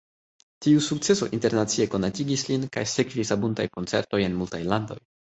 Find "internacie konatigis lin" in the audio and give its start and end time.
1.37-2.65